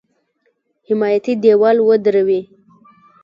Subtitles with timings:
[0.87, 2.41] حمایتي دېوال ودروي.